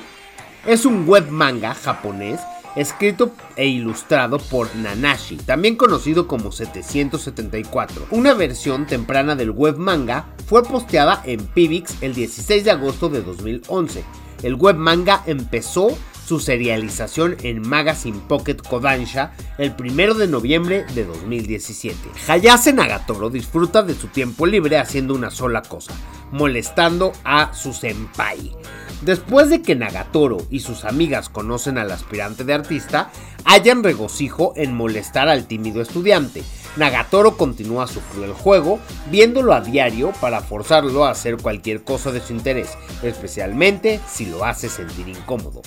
Es 0.65 0.85
un 0.85 1.07
web 1.07 1.29
manga 1.29 1.73
japonés 1.73 2.39
escrito 2.75 3.31
e 3.55 3.67
ilustrado 3.67 4.37
por 4.39 4.73
Nanashi, 4.75 5.37
también 5.37 5.75
conocido 5.75 6.27
como 6.27 6.51
774. 6.51 8.07
Una 8.11 8.33
versión 8.33 8.85
temprana 8.85 9.35
del 9.35 9.51
web 9.51 9.77
manga 9.77 10.27
fue 10.45 10.63
posteada 10.63 11.21
en 11.25 11.45
Pivix 11.47 12.01
el 12.01 12.13
16 12.13 12.63
de 12.63 12.71
agosto 12.71 13.09
de 13.09 13.21
2011 13.23 14.05
el 14.43 14.55
web 14.55 14.75
manga 14.75 15.23
empezó 15.25 15.97
su 16.25 16.39
serialización 16.39 17.35
en 17.43 17.67
Magazine 17.67 18.19
Pocket 18.27 18.55
Kodansha 18.55 19.33
el 19.57 19.75
1 19.77 20.13
de 20.13 20.27
noviembre 20.27 20.85
de 20.95 21.03
2017. 21.03 21.97
Hayase 22.27 22.71
Nagatoro 22.71 23.29
disfruta 23.29 23.83
de 23.83 23.95
su 23.95 24.07
tiempo 24.07 24.45
libre 24.45 24.77
haciendo 24.77 25.13
una 25.13 25.29
sola 25.29 25.61
cosa, 25.61 25.93
molestando 26.31 27.11
a 27.23 27.53
su 27.53 27.73
senpai. 27.73 28.55
Después 29.01 29.49
de 29.49 29.61
que 29.61 29.75
Nagatoro 29.75 30.37
y 30.49 30.59
sus 30.59 30.85
amigas 30.85 31.27
conocen 31.27 31.77
al 31.77 31.91
aspirante 31.91 32.43
de 32.43 32.53
artista, 32.53 33.11
hayan 33.43 33.83
regocijo 33.83 34.53
en 34.55 34.75
molestar 34.75 35.27
al 35.27 35.47
tímido 35.47 35.81
estudiante. 35.81 36.43
Nagatoro 36.77 37.35
continúa 37.35 37.87
su 37.87 37.99
cruel 38.01 38.33
juego, 38.33 38.79
viéndolo 39.09 39.53
a 39.53 39.61
diario 39.61 40.13
para 40.21 40.41
forzarlo 40.41 41.05
a 41.05 41.11
hacer 41.11 41.37
cualquier 41.37 41.83
cosa 41.83 42.11
de 42.11 42.21
su 42.21 42.33
interés, 42.33 42.69
especialmente 43.03 43.99
si 44.07 44.25
lo 44.25 44.45
hace 44.45 44.69
sentir 44.69 45.09
incómodo. 45.09 45.61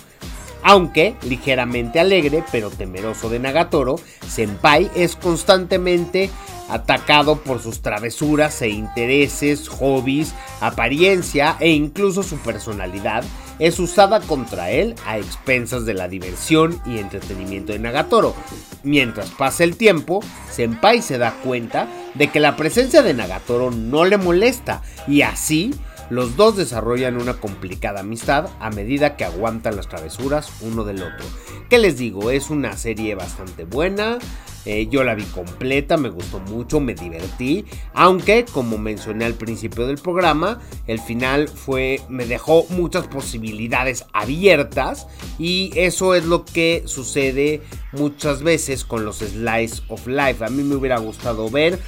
Aunque 0.62 1.14
ligeramente 1.22 2.00
alegre 2.00 2.42
pero 2.50 2.70
temeroso 2.70 3.28
de 3.28 3.38
Nagatoro, 3.38 3.96
Senpai 4.26 4.90
es 4.96 5.14
constantemente 5.14 6.30
atacado 6.68 7.36
por 7.36 7.60
sus 7.60 7.80
travesuras 7.80 8.60
e 8.62 8.68
intereses, 8.68 9.68
hobbies, 9.68 10.34
apariencia 10.60 11.56
e 11.60 11.70
incluso 11.70 12.22
su 12.22 12.38
personalidad, 12.38 13.24
es 13.58 13.78
usada 13.78 14.20
contra 14.20 14.70
él 14.70 14.94
a 15.06 15.18
expensas 15.18 15.84
de 15.86 15.94
la 15.94 16.08
diversión 16.08 16.80
y 16.84 16.98
entretenimiento 16.98 17.72
de 17.72 17.78
Nagatoro. 17.78 18.34
Mientras 18.82 19.30
pasa 19.30 19.64
el 19.64 19.76
tiempo, 19.76 20.20
Senpai 20.50 21.02
se 21.02 21.18
da 21.18 21.34
cuenta 21.42 21.88
de 22.14 22.28
que 22.28 22.40
la 22.40 22.56
presencia 22.56 23.02
de 23.02 23.14
Nagatoro 23.14 23.70
no 23.70 24.04
le 24.04 24.18
molesta 24.18 24.82
y 25.06 25.22
así 25.22 25.72
los 26.10 26.36
dos 26.36 26.56
desarrollan 26.56 27.16
una 27.16 27.34
complicada 27.34 28.00
amistad 28.00 28.48
a 28.60 28.70
medida 28.70 29.16
que 29.16 29.24
aguantan 29.24 29.76
las 29.76 29.88
travesuras 29.88 30.50
uno 30.60 30.84
del 30.84 31.02
otro. 31.02 31.26
¿Qué 31.68 31.78
les 31.78 31.98
digo? 31.98 32.30
Es 32.30 32.50
una 32.50 32.76
serie 32.76 33.14
bastante 33.14 33.64
buena. 33.64 34.18
Eh, 34.66 34.88
yo 34.90 35.04
la 35.04 35.14
vi 35.14 35.24
completa, 35.24 35.96
me 35.96 36.08
gustó 36.08 36.40
mucho, 36.40 36.80
me 36.80 36.94
divertí. 36.94 37.64
Aunque, 37.92 38.44
como 38.44 38.78
mencioné 38.78 39.26
al 39.26 39.34
principio 39.34 39.86
del 39.86 39.98
programa, 39.98 40.60
el 40.86 41.00
final 41.00 41.48
fue. 41.48 42.00
me 42.08 42.26
dejó 42.26 42.66
muchas 42.70 43.06
posibilidades 43.06 44.06
abiertas. 44.12 45.06
Y 45.38 45.70
eso 45.74 46.14
es 46.14 46.24
lo 46.24 46.44
que 46.44 46.82
sucede 46.86 47.62
muchas 47.92 48.42
veces 48.42 48.84
con 48.84 49.04
los 49.04 49.18
Slice 49.18 49.82
of 49.88 50.06
Life. 50.06 50.44
A 50.44 50.48
mí 50.48 50.62
me 50.62 50.76
hubiera 50.76 50.98
gustado 50.98 51.50
ver 51.50 51.78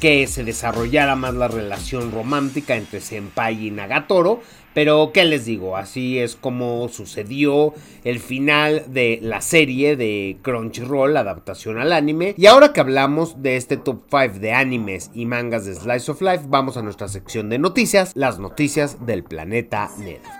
que 0.00 0.26
se 0.26 0.44
desarrollara 0.44 1.16
más 1.16 1.34
la 1.34 1.48
relación 1.48 2.12
romántica 2.12 2.76
entre 2.76 3.00
Senpai 3.00 3.66
y 3.66 3.70
Nagatoro. 3.70 4.40
Pero, 4.74 5.10
¿qué 5.12 5.24
les 5.24 5.44
digo? 5.44 5.76
Así 5.76 6.18
es 6.18 6.36
como 6.36 6.88
sucedió 6.88 7.74
el 8.04 8.20
final 8.20 8.84
de 8.86 9.18
la 9.20 9.40
serie 9.40 9.96
de 9.96 10.38
Crunchyroll, 10.42 11.16
adaptación 11.16 11.78
al 11.78 11.92
anime. 11.92 12.34
Y 12.36 12.46
ahora 12.46 12.72
que 12.72 12.80
hablamos 12.80 13.42
de 13.42 13.56
este 13.56 13.76
top 13.76 14.02
5 14.08 14.38
de 14.38 14.52
animes 14.52 15.10
y 15.14 15.26
mangas 15.26 15.64
de 15.64 15.74
Slice 15.74 16.12
of 16.12 16.22
Life, 16.22 16.44
vamos 16.46 16.76
a 16.76 16.82
nuestra 16.82 17.08
sección 17.08 17.48
de 17.48 17.58
noticias, 17.58 18.12
las 18.14 18.38
noticias 18.38 19.04
del 19.04 19.24
planeta 19.24 19.90
Nerd. 19.98 20.37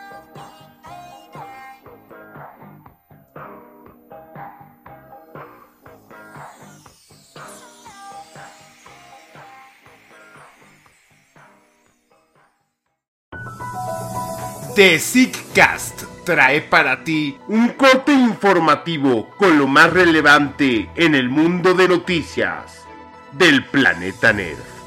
The 14.78 15.00
Sickcast 15.00 16.04
trae 16.22 16.60
para 16.60 17.02
ti 17.02 17.36
un 17.48 17.70
corte 17.70 18.12
informativo 18.12 19.28
con 19.30 19.58
lo 19.58 19.66
más 19.66 19.92
relevante 19.92 20.88
en 20.94 21.16
el 21.16 21.28
mundo 21.28 21.74
de 21.74 21.88
noticias 21.88 22.86
del 23.32 23.64
planeta 23.64 24.32
Nerd. 24.32 24.77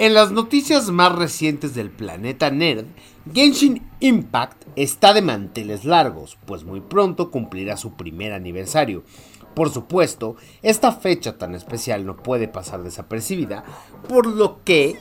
En 0.00 0.14
las 0.14 0.30
noticias 0.32 0.88
más 0.88 1.14
recientes 1.14 1.74
del 1.74 1.90
planeta 1.90 2.50
nerd, 2.50 2.86
Genshin 3.34 3.86
Impact 4.00 4.64
está 4.74 5.12
de 5.12 5.20
manteles 5.20 5.84
largos, 5.84 6.38
pues 6.46 6.64
muy 6.64 6.80
pronto 6.80 7.30
cumplirá 7.30 7.76
su 7.76 7.92
primer 7.92 8.32
aniversario. 8.32 9.04
Por 9.54 9.68
supuesto, 9.68 10.36
esta 10.62 10.92
fecha 10.92 11.36
tan 11.36 11.54
especial 11.54 12.06
no 12.06 12.16
puede 12.16 12.48
pasar 12.48 12.82
desapercibida, 12.82 13.62
por 14.08 14.24
lo 14.24 14.64
que 14.64 14.96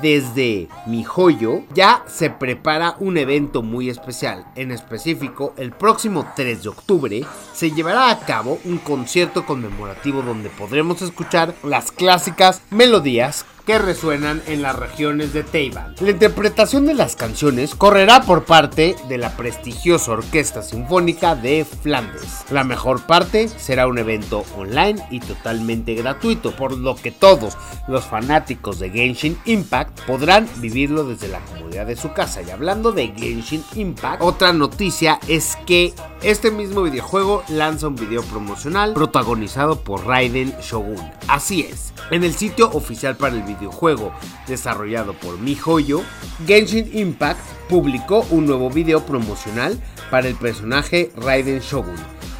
desde 0.00 0.68
mi 0.86 1.02
joyo 1.02 1.62
ya 1.74 2.04
se 2.06 2.30
prepara 2.30 2.94
un 3.00 3.16
evento 3.16 3.60
muy 3.60 3.90
especial. 3.90 4.46
En 4.54 4.70
específico, 4.70 5.52
el 5.56 5.72
próximo 5.72 6.28
3 6.36 6.62
de 6.62 6.68
octubre 6.68 7.24
se 7.52 7.72
llevará 7.72 8.08
a 8.08 8.20
cabo 8.20 8.60
un 8.64 8.78
concierto 8.78 9.46
conmemorativo 9.46 10.22
donde 10.22 10.48
podremos 10.48 11.02
escuchar 11.02 11.56
las 11.64 11.90
clásicas 11.90 12.62
melodías 12.70 13.46
que 13.66 13.78
resuenan 13.78 14.42
en 14.46 14.62
las 14.62 14.76
regiones 14.76 15.32
de 15.32 15.42
Taiwan. 15.42 15.94
La 16.00 16.10
interpretación 16.10 16.86
de 16.86 16.94
las 16.94 17.16
canciones 17.16 17.74
correrá 17.74 18.22
por 18.22 18.44
parte 18.44 18.94
de 19.08 19.18
la 19.18 19.36
prestigiosa 19.36 20.12
Orquesta 20.12 20.62
Sinfónica 20.62 21.34
de 21.34 21.64
Flandes. 21.64 22.44
La 22.50 22.64
mejor 22.64 23.06
parte 23.06 23.48
será 23.48 23.86
un 23.86 23.98
evento 23.98 24.44
online 24.56 25.02
y 25.10 25.20
totalmente 25.20 25.94
gratuito, 25.94 26.54
por 26.54 26.76
lo 26.76 26.96
que 26.96 27.10
todos 27.10 27.56
los 27.88 28.04
fanáticos 28.04 28.78
de 28.78 28.90
Genshin 28.90 29.38
Impact 29.44 30.00
podrán 30.02 30.48
vivirlo 30.56 31.04
desde 31.04 31.28
la 31.28 31.40
comodidad 31.40 31.86
de 31.86 31.96
su 31.96 32.12
casa. 32.12 32.42
Y 32.42 32.50
hablando 32.50 32.92
de 32.92 33.08
Genshin 33.16 33.64
Impact, 33.74 34.22
otra 34.22 34.52
noticia 34.52 35.18
es 35.28 35.56
que 35.66 35.94
este 36.24 36.50
mismo 36.50 36.82
videojuego 36.82 37.44
lanza 37.48 37.88
un 37.88 37.96
video 37.96 38.22
promocional 38.22 38.94
protagonizado 38.94 39.80
por 39.80 40.06
Raiden 40.06 40.54
Shogun. 40.62 40.96
Así 41.28 41.60
es, 41.60 41.92
en 42.10 42.24
el 42.24 42.34
sitio 42.34 42.70
oficial 42.70 43.16
para 43.16 43.34
el 43.34 43.42
video 43.42 43.54
videojuego 43.54 44.12
desarrollado 44.46 45.14
por 45.14 45.38
MiHoYo, 45.38 46.02
Genshin 46.46 46.90
Impact 46.92 47.40
publicó 47.68 48.26
un 48.30 48.46
nuevo 48.46 48.70
video 48.70 49.04
promocional 49.06 49.80
para 50.10 50.28
el 50.28 50.34
personaje 50.34 51.12
Raiden 51.16 51.60
Shogun. 51.60 51.96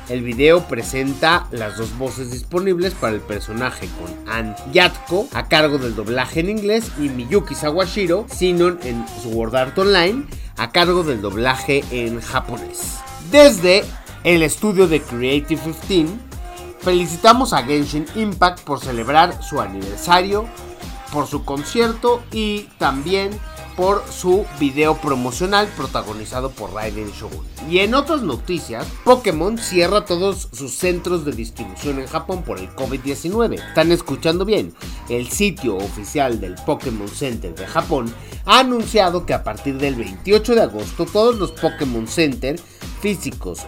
El 0.09 0.23
video 0.23 0.67
presenta 0.69 1.47
las 1.51 1.79
dos 1.79 1.97
voces 1.97 2.31
disponibles 2.31 2.93
para 2.95 3.15
el 3.15 3.21
personaje 3.21 3.89
con 3.99 4.31
Ann 4.31 4.55
Yatko 4.73 5.29
a 5.33 5.49
cargo 5.49 5.79
del 5.79 5.95
doblaje 5.95 6.41
en 6.41 6.51
inglés 6.51 6.91
y 6.99 7.09
Miyuki 7.09 7.55
Sawashiro, 7.55 8.27
Sinon 8.29 8.79
en 8.83 9.07
Sword 9.23 9.55
Art 9.57 9.79
Online 9.79 10.25
a 10.57 10.71
cargo 10.73 11.05
del 11.05 11.23
doblaje 11.23 11.85
en 11.91 12.21
japonés. 12.21 12.99
Desde 13.35 13.83
el 14.23 14.45
estudio 14.45 14.87
de 14.87 15.03
Creative 15.03 15.61
15, 15.89 16.15
felicitamos 16.79 17.53
a 17.53 17.65
Genshin 17.65 18.07
Impact 18.15 18.61
por 18.61 18.79
celebrar 18.79 19.43
su 19.43 19.61
aniversario 19.61 20.47
por 21.13 21.27
su 21.27 21.45
concierto 21.45 22.23
y 22.31 22.69
también 22.79 23.31
por 23.77 24.05
su 24.09 24.47
video 24.61 24.97
promocional 24.99 25.67
protagonizado 25.77 26.51
por 26.51 26.75
Raiden 26.75 27.11
Shogun. 27.11 27.45
Y 27.69 27.81
en 27.81 27.95
otras 27.95 28.23
noticias, 28.23 28.87
Pokémon 29.03 29.59
cierra 29.59 30.05
todos 30.05 30.49
sus 30.53 30.73
centros 30.77 31.25
de 31.25 31.33
distribución 31.33 31.99
en 31.99 32.07
Japón 32.07 32.45
por 32.45 32.61
el 32.61 32.71
COVID-19. 32.71 33.55
Están 33.55 33.91
escuchando 33.91 34.45
bien. 34.45 34.73
El 35.09 35.29
sitio 35.29 35.77
oficial 35.77 36.41
del 36.41 36.55
Pokémon 36.55 37.09
Center 37.09 37.53
de 37.53 37.67
Japón 37.67 38.15
ha 38.45 38.61
anunciado 38.61 39.27
que 39.27 39.35
a 39.35 39.43
partir 39.43 39.77
del 39.79 39.97
28 39.97 40.55
de 40.55 40.63
agosto 40.63 41.05
todos 41.05 41.37
los 41.37 41.51
Pokémon 41.51 42.07
Center 42.07 42.61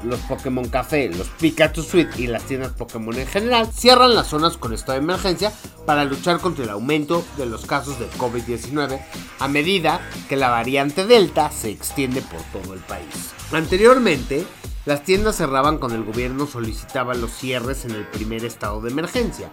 los 0.05 0.21
Pokémon 0.21 0.67
Café, 0.67 1.11
los 1.11 1.29
Pikachu 1.29 1.83
Suite 1.83 2.23
y 2.23 2.27
las 2.27 2.45
tiendas 2.45 2.73
Pokémon 2.73 3.15
en 3.19 3.27
general 3.27 3.69
cierran 3.71 4.15
las 4.15 4.29
zonas 4.29 4.57
con 4.57 4.73
estado 4.73 4.95
de 4.95 5.05
emergencia 5.05 5.53
para 5.85 6.07
luchar 6.07 6.41
contra 6.41 6.65
el 6.65 6.71
aumento 6.71 7.23
de 7.37 7.45
los 7.45 7.67
casos 7.67 7.99
de 7.99 8.09
COVID-19 8.13 8.99
a 9.39 9.49
medida 9.49 10.01
que 10.31 10.37
la 10.37 10.49
variante 10.49 11.07
Delta 11.07 11.51
se 11.51 11.69
extiende 11.71 12.23
por 12.23 12.41
todo 12.45 12.73
el 12.73 12.81
país. 12.81 13.35
Anteriormente, 13.53 14.47
las 14.87 15.05
tiendas 15.05 15.37
cerraban 15.37 15.77
cuando 15.77 15.99
el 15.99 16.05
gobierno 16.05 16.47
solicitaba 16.47 17.15
los 17.15 17.31
cierres 17.31 17.85
en 17.85 17.91
el 17.91 18.07
primer 18.07 18.43
estado 18.43 18.81
de 18.81 18.91
emergencia, 18.91 19.51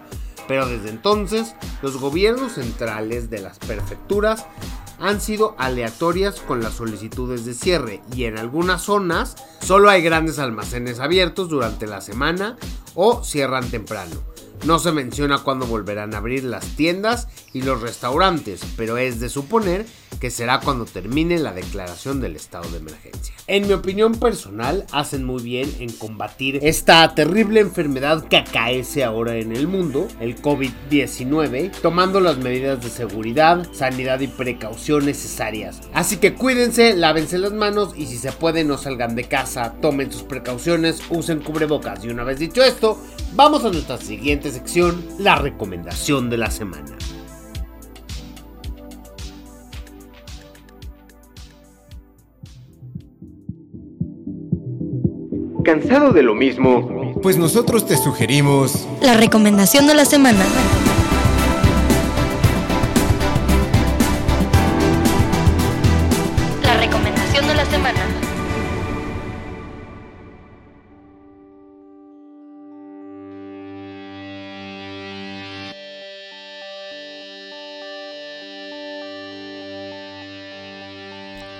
pero 0.48 0.66
desde 0.66 0.88
entonces 0.88 1.54
los 1.82 1.98
gobiernos 1.98 2.52
centrales 2.52 3.28
de 3.28 3.40
las 3.40 3.58
prefecturas 3.58 4.46
han 4.98 5.20
sido 5.20 5.54
aleatorias 5.58 6.40
con 6.40 6.62
las 6.62 6.74
solicitudes 6.74 7.44
de 7.44 7.54
cierre 7.54 8.02
y 8.14 8.24
en 8.24 8.38
algunas 8.38 8.82
zonas 8.82 9.36
solo 9.60 9.90
hay 9.90 10.02
grandes 10.02 10.38
almacenes 10.38 11.00
abiertos 11.00 11.48
durante 11.48 11.86
la 11.86 12.00
semana 12.00 12.56
o 12.94 13.22
cierran 13.24 13.68
temprano. 13.70 14.33
No 14.64 14.78
se 14.78 14.92
menciona 14.92 15.38
cuándo 15.38 15.66
volverán 15.66 16.14
a 16.14 16.18
abrir 16.18 16.44
las 16.44 16.64
tiendas 16.76 17.28
y 17.52 17.62
los 17.62 17.82
restaurantes, 17.82 18.62
pero 18.76 18.96
es 18.96 19.20
de 19.20 19.28
suponer 19.28 19.86
que 20.20 20.30
será 20.30 20.60
cuando 20.60 20.86
termine 20.86 21.38
la 21.38 21.52
declaración 21.52 22.20
del 22.20 22.36
estado 22.36 22.70
de 22.70 22.78
emergencia. 22.78 23.34
En 23.46 23.66
mi 23.66 23.74
opinión 23.74 24.14
personal, 24.14 24.86
hacen 24.90 25.24
muy 25.24 25.42
bien 25.42 25.70
en 25.80 25.92
combatir 25.92 26.60
esta 26.62 27.14
terrible 27.14 27.60
enfermedad 27.60 28.26
que 28.28 28.38
acaece 28.38 29.04
ahora 29.04 29.36
en 29.36 29.54
el 29.54 29.68
mundo, 29.68 30.08
el 30.20 30.40
COVID-19, 30.40 31.72
tomando 31.82 32.20
las 32.20 32.38
medidas 32.38 32.82
de 32.82 32.88
seguridad, 32.88 33.66
sanidad 33.72 34.20
y 34.20 34.28
precaución 34.28 35.04
necesarias. 35.04 35.80
Así 35.92 36.16
que 36.16 36.34
cuídense, 36.34 36.96
lávense 36.96 37.36
las 37.36 37.52
manos 37.52 37.92
y 37.96 38.06
si 38.06 38.16
se 38.16 38.32
puede 38.32 38.64
no 38.64 38.78
salgan 38.78 39.16
de 39.16 39.24
casa, 39.24 39.74
tomen 39.82 40.10
sus 40.10 40.22
precauciones, 40.22 41.02
usen 41.10 41.40
cubrebocas. 41.40 42.02
Y 42.04 42.08
una 42.08 42.24
vez 42.24 42.38
dicho 42.38 42.62
esto, 42.62 42.98
vamos 43.34 43.64
a 43.64 43.70
nuestra 43.70 43.98
siguiente 43.98 44.50
sección, 44.50 45.04
la 45.18 45.36
recomendación 45.36 46.30
de 46.30 46.38
la 46.38 46.50
semana. 46.50 46.96
¿Cansado 55.64 56.12
de 56.12 56.22
lo 56.22 56.34
mismo? 56.34 57.14
Pues 57.22 57.38
nosotros 57.38 57.86
te 57.86 57.96
sugerimos... 57.96 58.86
La 59.00 59.14
recomendación 59.14 59.86
de 59.86 59.94
la 59.94 60.04
semana. 60.04 60.44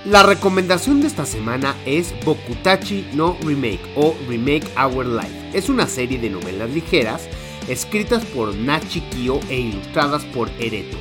La 0.05 0.21
recomendación 0.21 1.01
de 1.01 1.07
esta 1.07 1.25
semana 1.25 1.75
es 1.83 2.13
Bokutachi 2.23 3.09
no 3.13 3.35
Remake 3.43 3.81
o 3.95 4.15
Remake 4.29 4.67
Our 4.77 5.03
Life. 5.03 5.49
Es 5.51 5.67
una 5.67 5.87
serie 5.87 6.19
de 6.19 6.29
novelas 6.29 6.69
ligeras 6.69 7.27
escritas 7.67 8.23
por 8.25 8.53
Nachi 8.53 9.01
Kyo 9.01 9.39
e 9.49 9.59
ilustradas 9.61 10.23
por 10.25 10.47
Ereto. 10.59 10.95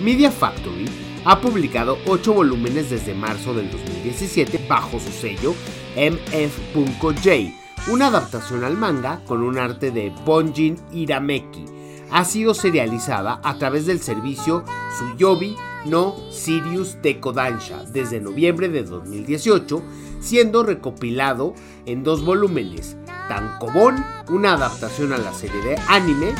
Media 0.00 0.32
Factory 0.32 0.86
ha 1.24 1.40
publicado 1.40 1.96
8 2.06 2.34
volúmenes 2.34 2.90
desde 2.90 3.14
marzo 3.14 3.54
del 3.54 3.70
2017 3.70 4.66
bajo 4.68 4.98
su 4.98 5.12
sello 5.12 5.54
MF.J, 5.94 7.52
una 7.92 8.08
adaptación 8.08 8.64
al 8.64 8.76
manga 8.76 9.20
con 9.26 9.44
un 9.44 9.58
arte 9.58 9.92
de 9.92 10.12
Bonjin 10.24 10.76
Irameki. 10.90 11.66
Ha 12.10 12.24
sido 12.24 12.54
serializada 12.54 13.40
a 13.44 13.58
través 13.58 13.86
del 13.86 14.00
servicio 14.00 14.64
Suyobi 14.98 15.54
no 15.86 16.16
Sirius 16.30 17.00
de 17.02 17.20
Kodansha 17.20 17.84
desde 17.84 18.20
noviembre 18.20 18.68
de 18.68 18.84
2018, 18.84 19.82
siendo 20.20 20.62
recopilado 20.62 21.54
en 21.86 22.04
dos 22.04 22.24
volúmenes. 22.24 22.96
Tankobon, 23.28 24.04
una 24.28 24.54
adaptación 24.54 25.12
a 25.12 25.18
la 25.18 25.32
serie 25.32 25.60
de 25.62 25.76
anime, 25.88 26.34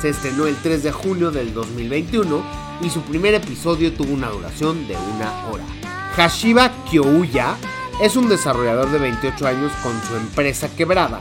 se 0.00 0.10
estrenó 0.10 0.46
el 0.46 0.56
3 0.56 0.82
de 0.82 0.92
junio 0.92 1.30
del 1.30 1.52
2021 1.54 2.42
y 2.82 2.90
su 2.90 3.00
primer 3.02 3.34
episodio 3.34 3.92
tuvo 3.92 4.12
una 4.12 4.28
duración 4.28 4.86
de 4.86 4.96
una 4.96 5.46
hora. 5.48 5.64
Hashiba 6.16 6.70
Kyouya 6.90 7.56
es 8.02 8.16
un 8.16 8.28
desarrollador 8.28 8.90
de 8.90 8.98
28 8.98 9.46
años 9.46 9.72
con 9.82 9.92
su 10.02 10.16
empresa 10.16 10.68
quebrada 10.74 11.20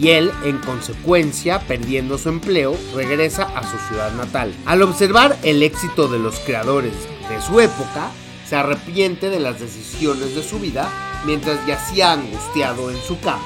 y 0.00 0.10
él, 0.10 0.30
en 0.44 0.58
consecuencia, 0.58 1.60
perdiendo 1.60 2.18
su 2.18 2.28
empleo, 2.28 2.76
regresa 2.94 3.44
a 3.44 3.62
su 3.62 3.78
ciudad 3.88 4.12
natal. 4.14 4.54
Al 4.66 4.82
observar 4.82 5.38
el 5.42 5.62
éxito 5.62 6.08
de 6.08 6.18
los 6.18 6.38
creadores 6.40 6.92
de 7.28 7.40
su 7.40 7.60
época, 7.60 8.10
se 8.48 8.56
arrepiente 8.56 9.30
de 9.30 9.40
las 9.40 9.58
decisiones 9.58 10.34
de 10.34 10.42
su 10.42 10.58
vida 10.58 10.88
mientras 11.24 11.64
yacía 11.66 12.12
angustiado 12.12 12.90
en 12.90 12.98
su 12.98 13.18
cama. 13.20 13.42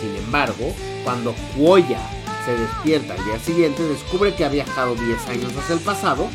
Sin 0.00 0.14
embargo, 0.16 0.74
cuando 1.04 1.34
Kuoya 1.56 2.00
se 2.44 2.56
despierta 2.56 3.14
al 3.14 3.24
día 3.24 3.38
siguiente, 3.38 3.82
descubre 3.82 4.34
que 4.34 4.44
ha 4.44 4.48
viajado 4.48 4.94
10 4.94 5.28
años 5.28 5.52
hacia 5.56 5.74
el 5.74 5.80
pasado 5.80 6.28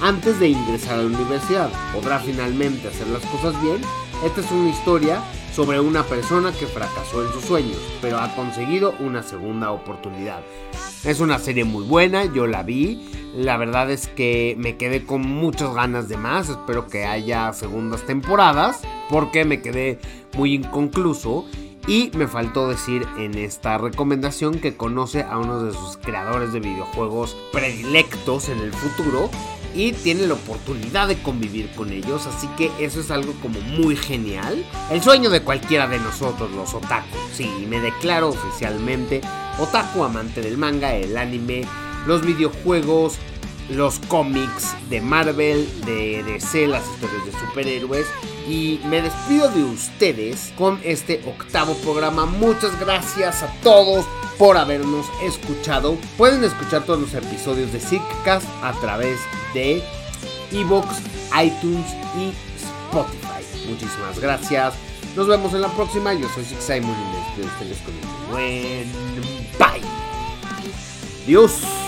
antes 0.00 0.38
de 0.38 0.48
ingresar 0.48 0.94
a 0.94 1.02
la 1.02 1.06
universidad. 1.06 1.70
¿Podrá 1.92 2.20
finalmente 2.20 2.88
hacer 2.88 3.06
las 3.08 3.22
cosas 3.24 3.60
bien? 3.62 3.80
Esta 4.24 4.40
es 4.40 4.50
una 4.50 4.70
historia 4.70 5.22
sobre 5.56 5.80
una 5.80 6.02
persona 6.02 6.52
que 6.52 6.66
fracasó 6.66 7.24
en 7.24 7.32
sus 7.32 7.46
sueños, 7.46 7.78
pero 8.02 8.18
ha 8.18 8.36
conseguido 8.36 8.94
una 9.00 9.22
segunda 9.22 9.72
oportunidad. 9.72 10.42
Es 11.02 11.18
una 11.18 11.38
serie 11.38 11.64
muy 11.64 11.82
buena, 11.82 12.26
yo 12.26 12.46
la 12.46 12.62
vi. 12.62 13.08
La 13.34 13.56
verdad 13.56 13.90
es 13.90 14.06
que 14.06 14.54
me 14.58 14.76
quedé 14.76 15.06
con 15.06 15.22
muchas 15.22 15.72
ganas 15.74 16.10
de 16.10 16.18
más. 16.18 16.50
Espero 16.50 16.88
que 16.88 17.06
haya 17.06 17.54
segundas 17.54 18.04
temporadas, 18.04 18.82
porque 19.08 19.46
me 19.46 19.62
quedé 19.62 19.98
muy 20.36 20.52
inconcluso. 20.52 21.46
Y 21.88 22.10
me 22.14 22.26
faltó 22.26 22.68
decir 22.68 23.06
en 23.16 23.38
esta 23.38 23.78
recomendación 23.78 24.58
que 24.58 24.76
conoce 24.76 25.22
a 25.22 25.38
uno 25.38 25.62
de 25.62 25.72
sus 25.72 25.96
creadores 25.96 26.52
de 26.52 26.60
videojuegos 26.60 27.34
predilectos 27.52 28.50
en 28.50 28.58
el 28.58 28.72
futuro 28.74 29.30
y 29.76 29.92
tiene 29.92 30.26
la 30.26 30.34
oportunidad 30.34 31.06
de 31.06 31.20
convivir 31.22 31.70
con 31.72 31.92
ellos, 31.92 32.26
así 32.26 32.48
que 32.56 32.72
eso 32.80 32.98
es 32.98 33.10
algo 33.10 33.34
como 33.42 33.60
muy 33.60 33.94
genial. 33.94 34.64
El 34.90 35.02
sueño 35.02 35.28
de 35.28 35.42
cualquiera 35.42 35.86
de 35.86 35.98
nosotros, 35.98 36.50
los 36.52 36.72
otaku. 36.72 37.16
Sí, 37.34 37.66
me 37.68 37.80
declaro 37.80 38.30
oficialmente 38.30 39.20
otaku 39.58 40.02
amante 40.02 40.40
del 40.40 40.56
manga, 40.56 40.94
el 40.94 41.16
anime, 41.18 41.64
los 42.06 42.24
videojuegos, 42.24 43.18
los 43.68 43.98
cómics 43.98 44.74
de 44.88 45.02
Marvel, 45.02 45.68
de 45.84 46.22
DC, 46.22 46.66
las 46.68 46.84
historias 46.88 47.26
de 47.26 47.32
superhéroes. 47.32 48.06
Y 48.48 48.80
me 48.86 49.02
despido 49.02 49.50
de 49.50 49.62
ustedes 49.64 50.52
con 50.56 50.80
este 50.84 51.20
octavo 51.26 51.74
programa. 51.74 52.24
Muchas 52.24 52.78
gracias 52.80 53.42
a 53.42 53.52
todos 53.62 54.06
por 54.38 54.56
habernos 54.56 55.06
escuchado. 55.22 55.96
Pueden 56.16 56.44
escuchar 56.44 56.84
todos 56.84 57.00
los 57.00 57.14
episodios 57.14 57.72
de 57.72 57.80
Sickcast 57.80 58.46
a 58.62 58.72
través 58.80 59.18
de 59.18 59.45
Evox, 60.52 61.00
iTunes 61.42 61.86
y 62.16 62.32
Spotify. 62.62 63.68
Muchísimas 63.68 64.18
gracias. 64.18 64.74
Nos 65.16 65.26
vemos 65.26 65.52
en 65.54 65.62
la 65.62 65.68
próxima. 65.68 66.12
Yo 66.14 66.28
soy 66.34 66.44
Six 66.44 66.62
Simon 66.62 66.94
y 67.36 67.40
de 67.40 67.46
ustedes 67.46 67.78
con 67.78 67.94
un 67.94 68.30
buen 68.30 68.92
bye. 69.58 69.82
Adiós. 71.24 71.85